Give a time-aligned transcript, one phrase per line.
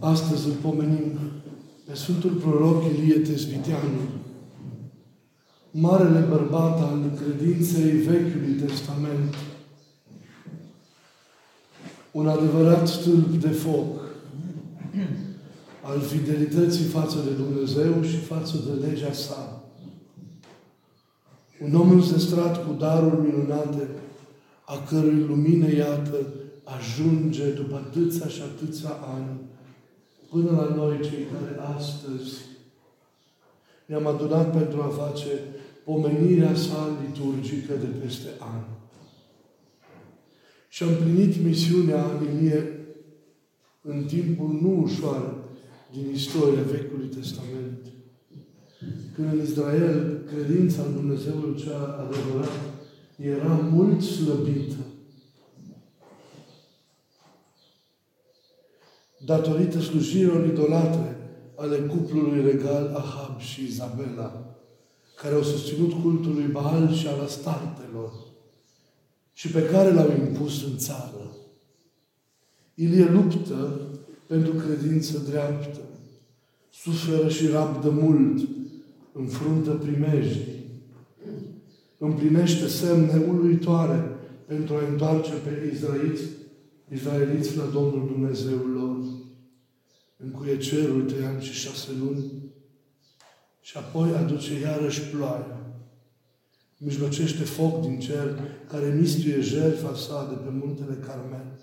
[0.00, 1.18] Astăzi îl pomenim
[1.86, 4.00] pe Sfântul Proroc Ilie Tesviteanu,
[5.70, 9.34] marele bărbat al credinței Vechiului Testament,
[12.10, 14.00] un adevărat stâlp de foc
[15.82, 19.64] al fidelității față de Dumnezeu și față de legea sa.
[21.62, 23.88] Un om înzestrat cu daruri minunate,
[24.64, 26.16] a cărui lumină, iată,
[26.64, 29.48] ajunge după atâția și atâția ani
[30.30, 32.32] până la noi cei care astăzi
[33.86, 35.28] ne-am adunat pentru a face
[35.84, 38.62] pomenirea sa liturgică de peste an.
[40.68, 42.80] Și am plinit misiunea Ilie
[43.82, 45.44] în timpul nu ușoară
[45.92, 47.78] din istoria Vechiului Testament.
[49.14, 52.52] Când în Israel credința în Dumnezeul cea adevărat
[53.16, 54.76] era mult slăbită.
[59.30, 61.16] Datorită slujirilor idolatre
[61.56, 64.56] ale cuplului regal Ahab și Izabela,
[65.22, 68.12] care au susținut cultul lui Baal și al astartelor
[69.32, 71.36] și pe care l-au impus în țară.
[72.74, 73.80] Ilie luptă
[74.26, 75.80] pentru credință dreaptă,
[76.72, 78.48] suferă și rabdă mult,
[79.12, 80.64] înfruntă primejdii,
[81.98, 86.22] împlinește semne uluitoare pentru a întoarce pe Israeliți,
[86.92, 89.19] Israeliți la Domnul Dumnezeul lor.
[90.22, 92.32] Încuie cerul trei ani și șase luni
[93.60, 95.60] și apoi aduce iarăși ploaia.
[96.78, 101.60] Mijlocește foc din cer care mistuie jertfa sa de pe muntele Carmel,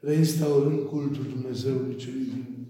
[0.00, 2.66] reinstaurând cultul Dumnezeului celui vin.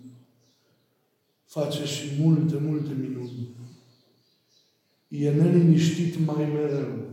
[1.46, 3.48] Face și multe, multe minuni.
[5.08, 7.08] E neliniștit mai mereu.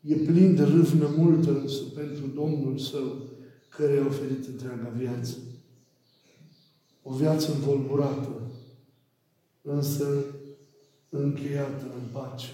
[0.00, 3.22] E plin de râvnă multă însă pentru Domnul său,
[3.68, 5.36] care i-a oferit întreaga viață.
[7.10, 8.28] O viață învolburată,
[9.62, 10.24] însă
[11.08, 12.48] încheiată în pace.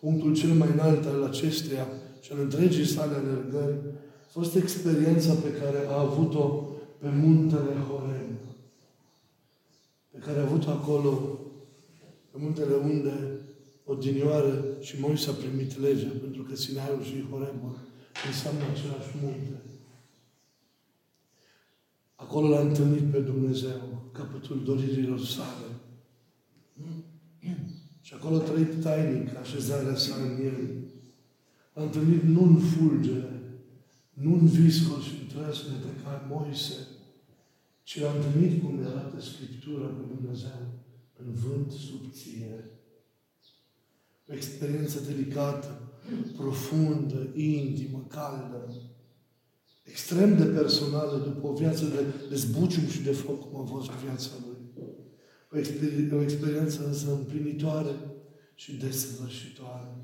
[0.00, 1.86] Punctul cel mai înalt al acesteia
[2.20, 3.76] și al întregii sale alergări
[4.24, 6.44] a fost experiența pe care a avut-o
[6.98, 8.30] pe muntele Horeb.
[10.10, 11.38] Pe care a avut acolo,
[12.30, 13.12] pe muntele unde
[13.84, 17.76] odinioară și Moise a primit legea, pentru că Sinaiul și Horebul
[18.26, 19.71] înseamnă același munte.
[22.22, 25.66] Acolo l-a întâlnit pe Dumnezeu, capătul doririlor sale.
[28.00, 30.60] Și acolo a trăit tainic așezarea sa în el.
[31.74, 33.42] L-a întâlnit nu în fulgere,
[34.12, 36.76] nu în viscol și în trăsnete ca Moise,
[37.82, 40.60] ci l-a întâlnit cum ne arată Scriptura pe Dumnezeu,
[41.16, 42.70] în vânt subțire.
[44.28, 45.92] O experiență delicată,
[46.36, 48.74] profundă, intimă, caldă,
[49.82, 53.90] extrem de personală, după o viață de, de zbucium și de foc, cum a fost
[53.90, 54.86] viața lui.
[55.52, 57.94] O, exper- o experiență însă împlinitoare
[58.54, 59.96] și desăvârșitoare.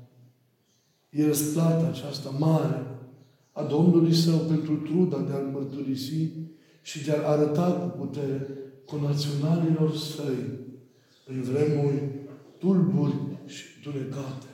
[1.09, 2.85] E răsplata aceasta mare
[3.51, 6.31] a Domnului Său pentru truda de a-L mărturisi
[6.81, 8.47] și de a arăta cu putere
[8.85, 10.59] conaționalilor săi
[11.25, 12.01] în vremuri
[12.57, 13.13] tulburi
[13.45, 14.45] și tunecate.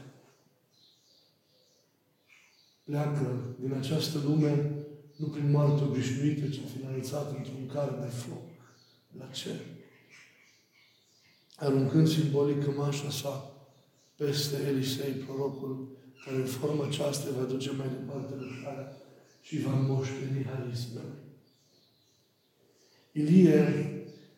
[2.83, 4.84] Pleacă din această lume
[5.15, 8.43] nu prin moarte obișnuită, ci finalizată într-un car de foc
[9.19, 9.59] la cer.
[11.55, 13.51] Aruncând simbolic cămașa sa
[14.15, 15.87] peste Elisei, prorocul,
[16.25, 18.97] care în formă aceasta va duce mai departe lucrarea
[19.41, 21.13] și va moșteni harismele.
[23.11, 23.89] Ilie,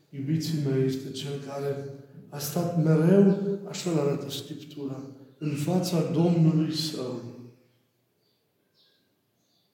[0.10, 1.90] iubiții mei, este cel care
[2.30, 3.38] a stat mereu,
[3.70, 5.02] așa îl arată Scriptura,
[5.38, 7.37] în fața Domnului Său.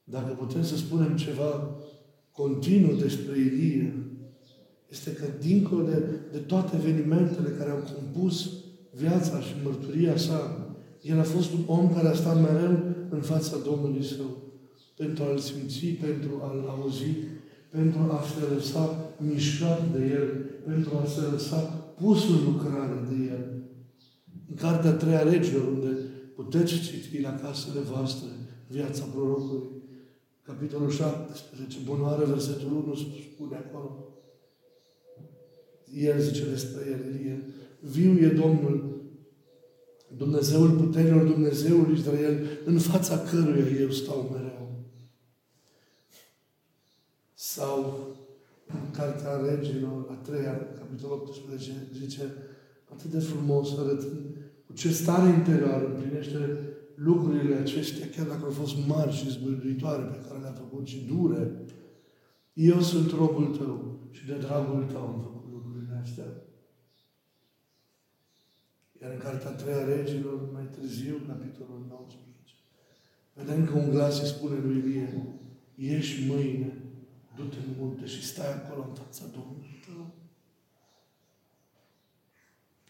[0.03, 1.77] Dacă putem să spunem ceva
[2.31, 3.93] continuu despre Ilie,
[4.89, 8.51] este că dincolo de, de toate evenimentele care au compus
[8.91, 10.67] viața și mărturia sa,
[11.01, 12.77] el a fost un om care a stat mereu
[13.09, 14.43] în fața Domnului Său
[14.97, 17.11] pentru a-L simți, pentru a-L auzi,
[17.69, 20.27] pentru a se lăsa mișcat de El,
[20.65, 21.59] pentru a se lăsa
[22.01, 23.43] pus în lucrare de El.
[24.49, 25.91] În Cartea Treia Regilor, unde
[26.35, 28.29] puteți citi la casele voastre
[28.67, 29.72] viața prorocului,
[30.45, 34.07] capitolul 17, bunoare, versetul 1 spune acolo.
[35.93, 37.43] El zice despre el, Elie,
[37.79, 39.01] viu e Domnul,
[40.17, 44.85] Dumnezeul puterilor, Dumnezeul Israel, în fața căruia eu stau mereu.
[47.33, 48.07] Sau
[48.67, 52.33] în Cartea Regilor, a treia, capitolul 18, zice
[52.91, 54.19] atât de frumos, arătând
[54.65, 56.59] cu ce stare interioară împlinește
[56.95, 61.65] lucrurile acestea, chiar dacă au fost mari și zbăduitoare pe care le-a făcut și dure.
[62.53, 66.25] Eu sunt robul tău și de dragul tău am făcut lucrurile astea.
[69.01, 72.55] Iar în Cartea treia regilor, mai târziu, capitolul 19,
[73.33, 75.39] vedem că un glas îi spune lui Ilie,
[75.75, 76.73] ieși mâine,
[77.35, 80.13] du-te în munte și stai acolo în fața Domnului tău.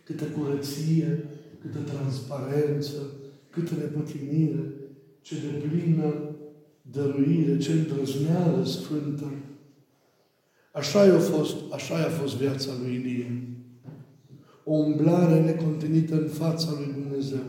[0.04, 1.26] Câtă curăție,
[1.62, 2.98] câtă transparență,
[3.54, 4.74] câtă nepătimire,
[5.22, 6.14] ce de plină
[6.92, 9.32] dăruire, ce îndrăzneală sfântă.
[10.72, 13.48] Așa a fost, așa a fost viața lui Ilie.
[14.64, 17.44] O umblare necontenită în fața lui Dumnezeu.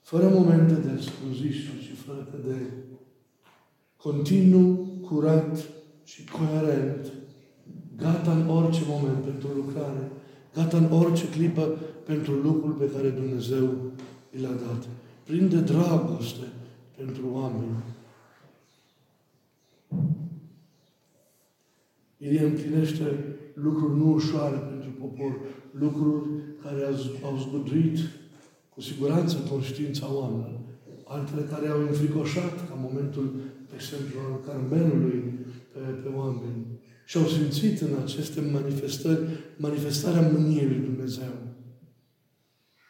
[0.00, 2.72] Fără momente de excluziști și fără cădere.
[3.96, 5.68] Continuu, curat
[6.04, 7.12] și coerent.
[7.96, 10.10] Gata în orice moment pentru lucrare.
[10.54, 13.92] Gata în orice clipă pentru lucrul pe care Dumnezeu
[14.36, 14.88] i l-a dat.
[15.24, 16.46] Plin de dragoste
[16.96, 17.82] pentru oameni.
[22.18, 23.04] El împlinește
[23.54, 25.40] lucruri nu ușoare pentru popor,
[25.70, 26.28] lucruri
[26.62, 26.84] care
[27.24, 27.98] au zguduit
[28.74, 30.60] cu siguranță conștiința oamenilor,
[31.04, 33.34] altele care au înfricoșat, ca momentul,
[33.68, 35.22] de exemplu, al Carmenului
[35.72, 36.66] pe, pe oameni.
[37.04, 39.20] Și au simțit în aceste manifestări
[39.56, 41.32] manifestarea mâniei lui Dumnezeu,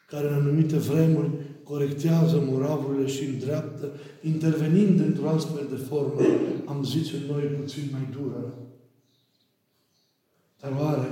[0.05, 1.29] care în anumite vremuri
[1.63, 3.91] corectează moravurile și îndreaptă,
[4.21, 6.21] intervenind într-o astfel de formă,
[6.65, 8.53] am zice noi, puțin mai dură.
[10.61, 11.07] Dar oare,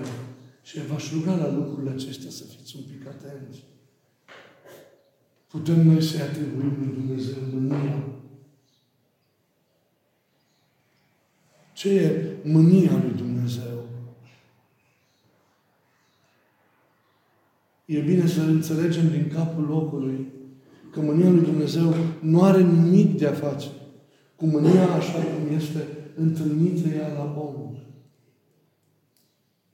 [0.63, 3.63] și v-aș ruga la lucrurile acestea să fiți un pic atenți.
[5.47, 8.03] Putem noi să atribuim lui Dumnezeu mânia.
[11.73, 13.32] Ce e mânia lui Dumnezeu?
[17.85, 20.27] E bine să înțelegem din capul locului
[20.91, 23.67] că mânia lui Dumnezeu nu are nimic de a face
[24.35, 27.75] cu mânia așa cum este întâlnită ea la om.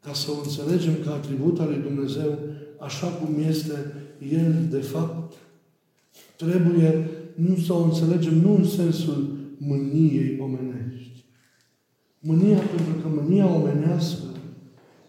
[0.01, 2.39] Ca să o înțelegem ca atribut al lui Dumnezeu,
[2.79, 3.73] așa cum este
[4.31, 5.33] El de fapt,
[6.35, 11.25] trebuie nu să o înțelegem nu în sensul mâniei omenești.
[12.19, 14.23] Mânia, pentru că mânia omenească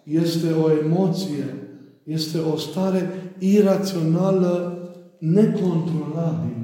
[0.05, 1.60] este o emoție,
[2.05, 4.79] este o stare irațională
[5.19, 6.61] necontrolabilă.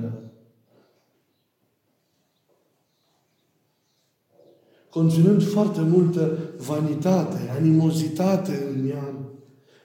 [4.91, 9.15] Conținând foarte multă vanitate, animozitate în ea,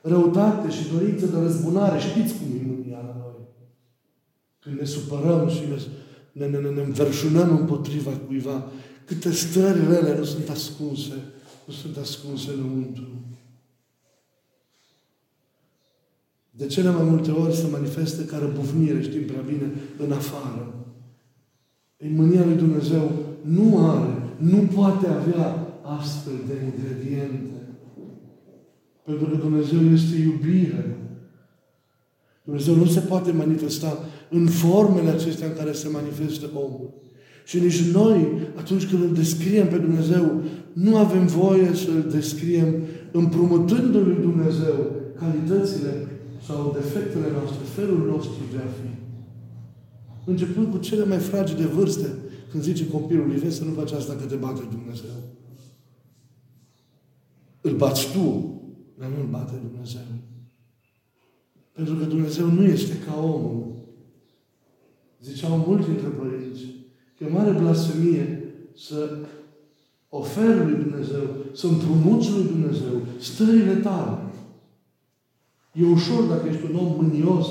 [0.02, 2.00] răutate și dorință de răzbunare.
[2.00, 3.48] Știți cum e mânia la noi.
[4.60, 5.62] Când ne supărăm și
[6.32, 8.72] ne, ne, ne, ne înverșunăm împotriva cuiva,
[9.06, 11.14] câte stări rele nu sunt ascunse,
[11.66, 13.21] nu sunt ascunse înăuntru.
[16.54, 20.74] De cele mai multe ori se manifestă ca răbufnire, știm prea bine, în afară.
[21.98, 23.12] În mânia lui Dumnezeu
[23.42, 27.50] nu are, nu poate avea astfel de ingrediente.
[29.06, 30.96] Pentru că Dumnezeu este iubire.
[32.44, 33.98] Dumnezeu nu se poate manifesta
[34.30, 36.94] în formele acestea în care se manifestă omul.
[37.46, 40.42] Și nici noi, atunci când îl descriem pe Dumnezeu,
[40.74, 42.76] nu avem voie să îl descriem
[43.12, 46.08] împrumutându-lui Dumnezeu calitățile
[46.46, 48.90] sau defectele noastre, felul nostru de a fi.
[50.26, 52.16] Începând cu cele mai fragile vârste,
[52.50, 55.16] când zice copilului, vezi să nu faci asta că te bate Dumnezeu.
[57.62, 58.56] Îl bați tu,
[59.00, 60.08] dar nu îl bate Dumnezeu.
[61.72, 63.72] Pentru că Dumnezeu nu este ca omul.
[65.24, 66.62] Ziceau mulți dintre părinți
[67.18, 69.18] că e mare blasfemie să
[70.10, 71.22] oferi lui Dumnezeu,
[71.54, 74.18] să împrumuți lui Dumnezeu stările tale.
[75.74, 77.48] E ușor dacă ești un om mânios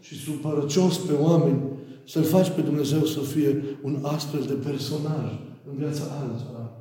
[0.00, 1.60] și supărăcios pe oameni
[2.06, 5.30] să-L faci pe Dumnezeu să fie un astfel de personaj
[5.70, 6.76] în viața altora.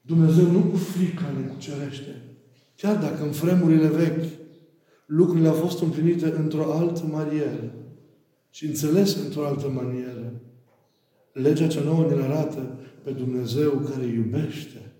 [0.00, 2.22] Dumnezeu nu cu frica ne cucerește.
[2.76, 4.24] Chiar dacă în vremurile vechi
[5.06, 7.74] lucrurile au fost împlinite într-o altă manieră
[8.50, 10.40] și înțelese într-o altă manieră,
[11.32, 14.92] legea cea nouă ne arată pe Dumnezeu care iubește.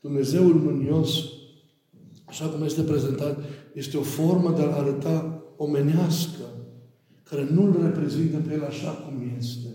[0.00, 1.24] Dumnezeul mânios
[2.26, 3.38] așa cum este prezentat,
[3.72, 6.44] este o formă de a arăta omenească,
[7.22, 9.68] care nu îl reprezintă pe el așa cum este.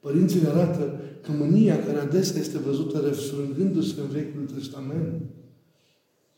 [0.00, 5.22] Părinții ne arată că mânia care adesea este văzută răsfrângându-se în Vechiul Testament,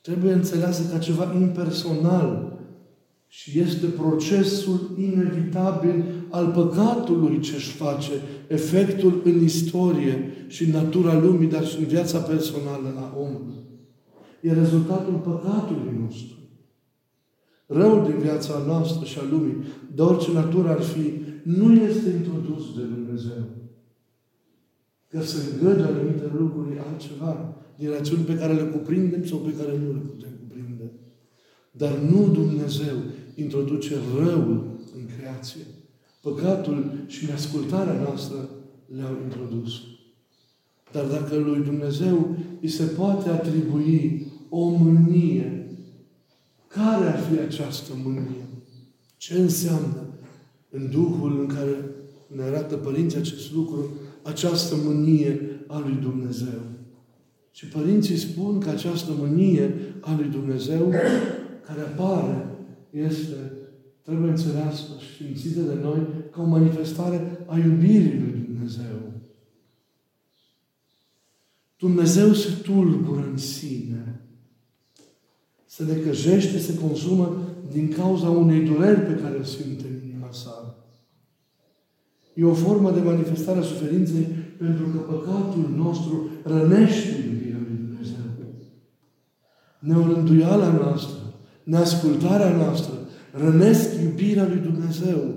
[0.00, 2.58] trebuie înțeleasă ca ceva impersonal
[3.26, 8.12] și este procesul inevitabil al păcatului ce își face
[8.46, 13.57] efectul în istorie și în natura lumii, dar și în viața personală a omului
[14.40, 16.36] e rezultatul păcatului nostru.
[17.66, 19.56] Răul din viața noastră și a lumii,
[19.94, 23.44] de orice natură ar fi, nu este introdus de Dumnezeu.
[25.08, 29.78] Că să îngăduie anumite lucruri altceva din rațiuni pe care le cuprindem sau pe care
[29.78, 30.90] nu le putem cuprinde.
[31.70, 32.96] Dar nu Dumnezeu
[33.34, 35.60] introduce răul în creație.
[36.20, 38.48] Păcatul și neascultarea noastră
[38.96, 39.72] le-au introdus.
[40.92, 45.66] Dar dacă lui Dumnezeu îi se poate atribui o mânie,
[46.66, 48.46] care ar fi această mânie?
[49.16, 50.06] Ce înseamnă
[50.70, 51.84] în Duhul în care
[52.36, 53.90] ne arată părinții acest lucru,
[54.22, 56.60] această mânie a lui Dumnezeu?
[57.50, 60.88] Și părinții spun că această mânie a lui Dumnezeu,
[61.66, 62.46] care apare,
[62.90, 63.52] este,
[64.02, 69.12] trebuie înțeleasă și simțită de noi ca o manifestare a iubirii lui Dumnezeu.
[71.78, 74.17] Dumnezeu se tulbură în sine.
[75.78, 77.42] Se necăjește, se consumă
[77.72, 80.76] din cauza unei dureri pe care o simte în inima sa.
[82.34, 84.26] E o formă de manifestare a suferinței
[84.58, 88.24] pentru că păcatul nostru rănește iubirea lui Dumnezeu.
[89.78, 91.18] Neorânduiala noastră,
[91.62, 92.94] neascultarea noastră,
[93.32, 95.34] rănesc iubirea lui Dumnezeu.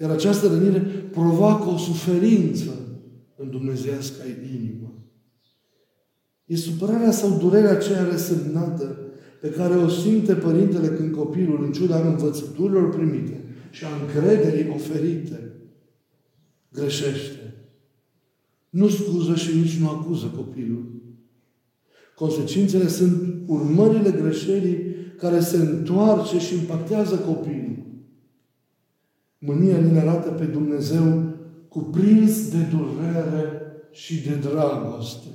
[0.00, 0.80] Iar această rănire
[1.10, 2.70] provoacă o suferință
[3.36, 4.22] în dumnezeiasca
[4.54, 4.91] inimă.
[6.52, 8.96] E supărarea sau durerea aceea resemnată
[9.40, 15.52] pe care o simte părintele când copilul, în ciuda învățăturilor primite și a încrederii oferite,
[16.72, 17.54] greșește.
[18.70, 20.84] Nu scuză și nici nu acuză copilul.
[22.14, 27.86] Consecințele sunt urmările greșelii care se întoarce și impactează copilul.
[29.38, 31.22] Mânia ne arată pe Dumnezeu
[31.68, 35.26] cuprins de durere și de dragoste.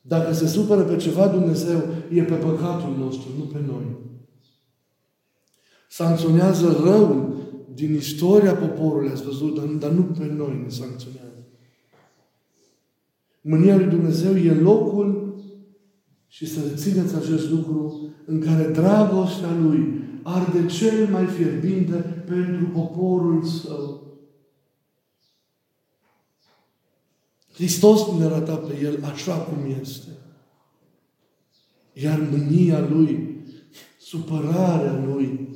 [0.00, 3.96] Dacă se supără pe ceva Dumnezeu, e pe păcatul nostru, nu pe noi.
[5.88, 7.36] Sancționează răul
[7.74, 11.46] din istoria poporului, ați văzut, dar, dar nu pe noi ne sancționează.
[13.40, 15.34] Mânia lui Dumnezeu e locul
[16.26, 21.94] și să rețineți acest lucru în care dragostea Lui arde cel mai fierbinte
[22.26, 24.09] pentru poporul său.
[27.60, 30.08] Hristos ne arăta pe El așa cum este.
[31.92, 33.36] Iar mânia Lui,
[33.98, 35.48] supărarea Lui,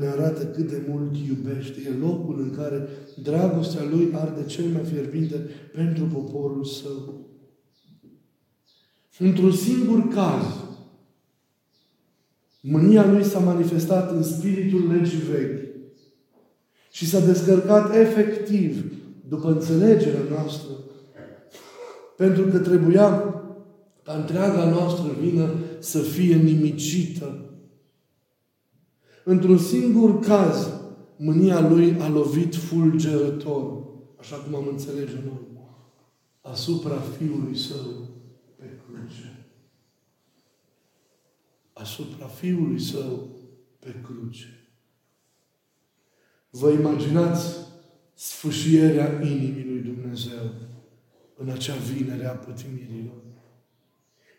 [0.00, 1.80] ne arată cât de mult iubește.
[1.86, 2.88] E locul în care
[3.22, 5.36] dragostea Lui arde cel mai fierbinte
[5.72, 7.26] pentru poporul Său.
[9.18, 10.44] Într-un singur caz,
[12.60, 15.60] Mânia lui s-a manifestat în spiritul legii vechi
[16.90, 19.00] și s-a descărcat efectiv
[19.32, 20.70] după înțelegerea noastră.
[22.16, 23.34] Pentru că trebuia
[24.02, 27.44] ca întreaga noastră vină să fie nimicită.
[29.24, 30.70] Într-un singur caz,
[31.16, 33.82] mânia lui a lovit fulgerător,
[34.18, 35.64] așa cum am înțelege noi,
[36.40, 38.08] asupra Fiului Său
[38.56, 39.36] pe cruce
[41.72, 43.28] asupra Fiului Său
[43.78, 44.70] pe cruce.
[46.50, 47.71] Vă imaginați
[48.28, 50.44] sfâșierea inimii lui Dumnezeu
[51.36, 53.20] în acea vinere a pătimirilor.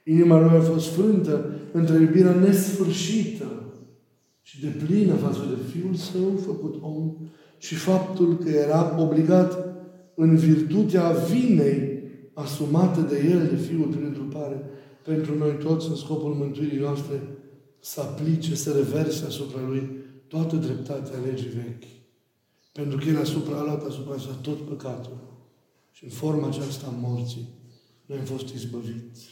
[0.03, 3.45] Inima lui a fost frântă între iubirea nesfârșită
[4.41, 7.15] și de plină față de Fiul Său făcut om
[7.57, 9.75] și faptul că era obligat
[10.15, 14.61] în virtutea vinei asumată de El, de Fiul prin întrupare,
[15.03, 17.21] pentru noi toți în scopul mântuirii noastre
[17.79, 19.89] să aplice, să reverse asupra Lui
[20.27, 22.02] toată dreptatea legii vechi.
[22.73, 25.17] Pentru că El asupra, a luat asupra sa tot păcatul.
[25.91, 27.47] Și în forma aceasta a morții,
[28.05, 29.29] noi am fost izbăviți.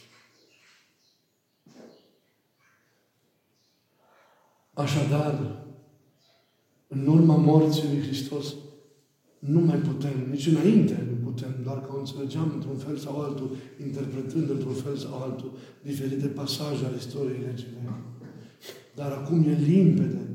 [4.72, 5.64] Așadar,
[6.88, 8.54] în urma morții lui Hristos,
[9.38, 13.56] nu mai putem, nici înainte nu putem, doar că o înțelegeam într-un fel sau altul,
[13.84, 17.66] interpretând într-un fel sau altul diferite pasaje ale istoriei legii
[18.94, 20.31] Dar acum e limpede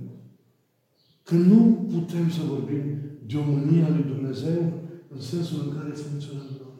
[1.28, 4.74] că nu putem să vorbim de o mânie a lui Dumnezeu
[5.08, 6.76] în sensul în care funcționăm noi.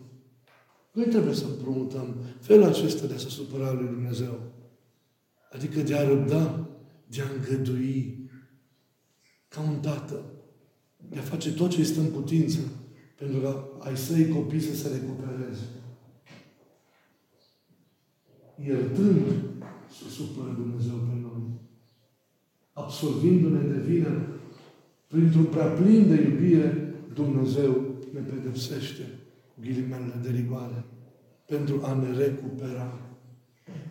[0.92, 4.40] Noi trebuie să împrumutăm felul acesta de a se supăra lui Dumnezeu.
[5.52, 6.70] Adică de a răbda,
[7.08, 8.30] de a îngădui,
[9.48, 10.26] ca un tată
[11.10, 12.60] de a face tot ce este în putință
[13.18, 15.64] pentru ca ai săi copii să se recupereze.
[18.66, 19.26] Iertând,
[19.90, 21.42] să supără Dumnezeu pe noi.
[22.74, 24.37] Absolvindu-ne de vină,
[25.08, 29.04] printr-un prea plin de iubire, Dumnezeu ne pedepsește
[29.54, 30.86] cu ghilimele de rigoare
[31.46, 33.00] pentru a ne recupera.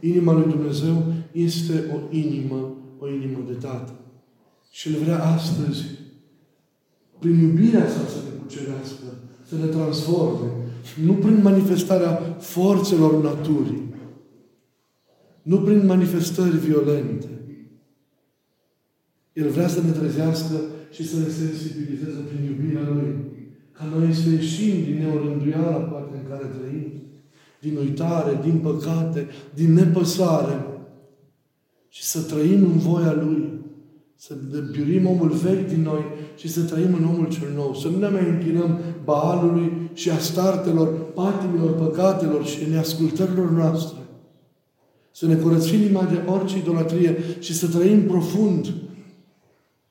[0.00, 3.92] Inima lui Dumnezeu este o inimă, o inimă de tată.
[4.70, 5.85] Și îl vrea astăzi
[7.18, 9.04] prin iubirea sa să ne cucerească,
[9.49, 10.50] să ne transforme,
[11.04, 13.94] nu prin manifestarea forțelor naturii,
[15.42, 17.28] nu prin manifestări violente.
[19.32, 20.54] El vrea să ne trezească
[20.90, 23.14] și să ne sensibilizeze prin iubirea Lui.
[23.73, 26.93] Ca noi să ieșim din neorânduiala poate în care trăim,
[27.61, 30.66] din uitare, din păcate, din nepăsare
[31.88, 33.55] și să trăim în voia Lui.
[34.19, 36.05] Să debiurim omul vechi din noi
[36.37, 37.75] și să trăim în omul cel nou.
[37.75, 43.99] Să nu ne mai închinăm Baalului și astartelor, patimilor, păcatelor și neascultărilor noastre.
[45.11, 48.73] Să ne curățim inima de orice idolatrie și să trăim profund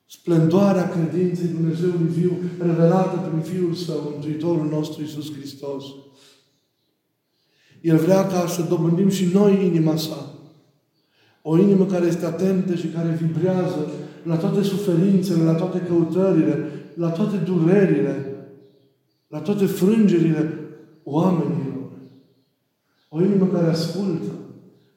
[0.05, 5.83] splendoarea credinței Dumnezeului viu, revelată prin Fiul Său, Mântuitorul nostru Iisus Hristos.
[7.81, 10.33] El vrea ca să dobândim și noi inima sa.
[11.41, 13.91] O inimă care este atentă și care vibrează
[14.23, 18.35] la toate suferințele, la toate căutările, la toate durerile,
[19.27, 20.53] la toate frângerile
[21.03, 21.91] oamenilor.
[23.09, 24.31] O inimă care ascultă,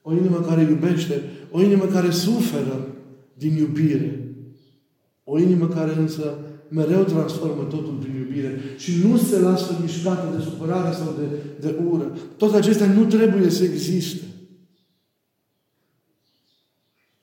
[0.02, 2.86] o inimă care iubește, o inimă care suferă
[3.34, 4.27] din iubire.
[5.30, 10.42] O inimă care însă mereu transformă totul prin iubire și nu se lasă mișcată de
[10.42, 11.26] supărare sau de,
[11.60, 12.16] de ură.
[12.36, 14.24] Toate acestea nu trebuie să existe.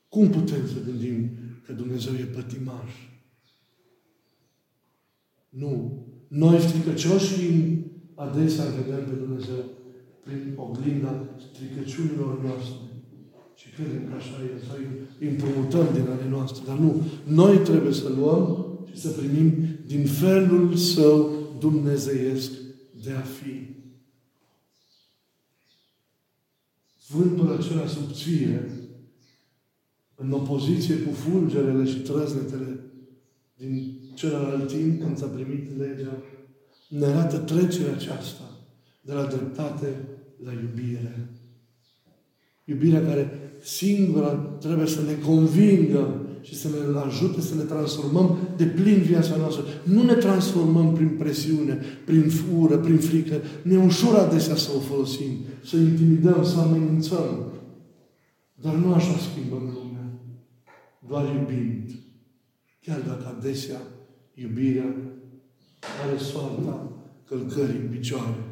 [0.08, 1.30] Cum putem să gândim
[1.66, 2.90] că Dumnezeu e pătimaș?
[5.48, 6.04] Nu.
[6.28, 7.34] Noi stricăcioși
[8.14, 9.64] adesea vedem pe Dumnezeu
[10.24, 12.76] prin oglinda stricăciunilor noastre.
[13.54, 16.62] Și credem că așa e, să îi împrumutăm din ale noastre.
[16.66, 17.02] Dar nu.
[17.24, 19.54] Noi trebuie să luăm și să primim
[19.86, 22.50] din felul său dumnezeiesc
[23.04, 23.74] de a fi.
[27.08, 28.70] Vântul acela subțire,
[30.14, 32.80] în opoziție cu fulgerele și trăznetele
[33.56, 36.22] din celălalt timp când s-a primit legea,
[36.88, 38.56] ne arată trecerea aceasta
[39.00, 40.08] de la dreptate
[40.44, 41.28] la iubire.
[42.64, 48.64] Iubirea care singură trebuie să ne convingă și să ne ajute să ne transformăm de
[48.64, 49.64] plin viața noastră.
[49.82, 53.40] Nu ne transformăm prin presiune, prin fură, prin frică.
[53.62, 55.32] Ne ușor adesea să o folosim,
[55.64, 57.52] să intimidăm, să amenințăm.
[58.54, 60.20] Dar nu așa schimbăm lumea.
[61.08, 61.90] Doar iubind.
[62.80, 63.80] Chiar dacă adesea
[64.34, 64.94] iubirea
[66.04, 66.92] are soarta
[67.28, 68.44] călcării în picioare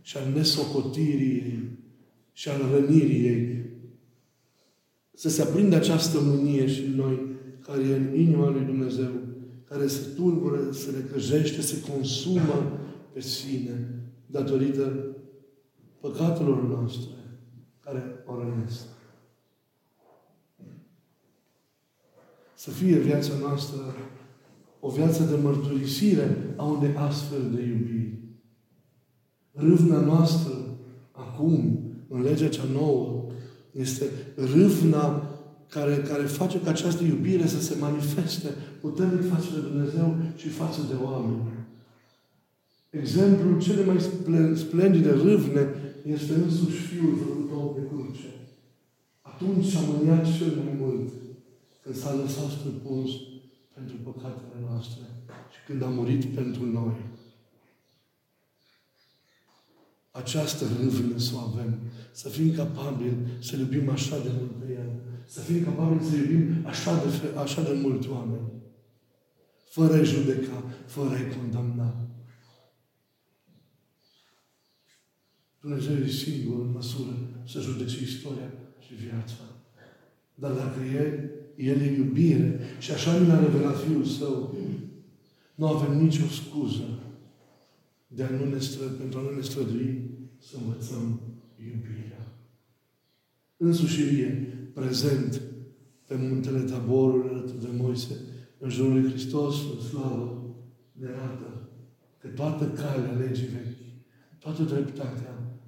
[0.00, 1.58] și al nesocotirii ei
[2.32, 3.51] și al rănirii ei.
[5.22, 7.26] Să se aprindă această mânie și în noi,
[7.60, 9.10] care e în inima lui Dumnezeu,
[9.64, 12.80] care se tulbură, se recăjește, se consumă
[13.12, 15.16] pe sine, datorită
[16.00, 17.10] păcatelor noastre,
[17.80, 18.86] care o rănesc.
[22.54, 23.80] Să fie viața noastră
[24.80, 28.18] o viață de mărturisire a unei astfel de iubiri.
[29.52, 30.52] Râvna noastră
[31.12, 33.21] acum, în legea cea nouă,
[33.72, 34.04] este
[34.36, 35.32] râvna
[35.68, 38.48] care, care face ca această iubire să se manifeste
[38.80, 41.42] puternic față de Dumnezeu și față de oameni.
[42.90, 43.96] Exemplul cele mai
[44.54, 45.66] splendide râvne
[46.06, 48.28] este însuși Fiul făcut om pe cruce.
[49.22, 51.08] Atunci a mâniat cel mai mult
[51.82, 53.10] când s-a lăsat străpuns
[53.74, 55.02] pentru păcatele noastre
[55.52, 56.94] și când a murit pentru noi.
[60.12, 61.78] Această râvnă să o avem.
[62.10, 64.92] Să fim capabili să iubim așa de mult pe El.
[65.26, 68.50] Să fim capabili să iubim așa de, așa de mult oameni.
[69.70, 72.08] Fără a judeca, fără a condamna.
[75.60, 79.34] Dumnezeu e singur în măsură să judece istoria și viața.
[80.34, 84.56] Dar dacă e el e iubire și așa ne-a revelat Fiul Său.
[85.54, 86.98] Nu avem nicio scuză
[88.14, 91.20] de a nu ne stră, pentru a nu ne strădui să învățăm
[91.64, 92.26] iubirea.
[93.56, 94.28] Însuși e
[94.74, 95.40] prezent
[96.06, 98.16] pe muntele Taborului alături de Moise,
[98.58, 100.54] în jurul lui Hristos, în slavă,
[100.92, 101.68] ne arată
[102.18, 103.76] că toată calea legii vechi,
[104.38, 105.60] toată dreptatea,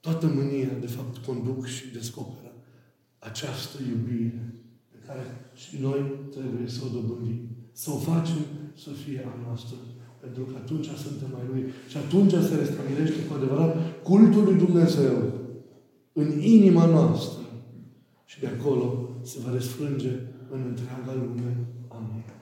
[0.00, 2.52] toată mânia, de fapt, conduc și descoperă
[3.18, 4.52] această iubire
[5.06, 7.40] care și noi trebuie să o dobândim.
[7.72, 9.76] Să o facem să fie a noastră.
[10.20, 11.62] Pentru că atunci suntem mai Lui.
[11.90, 15.16] Și atunci se restabilește cu adevărat cultul lui Dumnezeu
[16.12, 17.42] în inima noastră.
[18.24, 18.86] Și de acolo
[19.22, 20.12] se va răsfrânge
[20.54, 21.50] în întreaga lume.
[21.88, 22.37] Amin.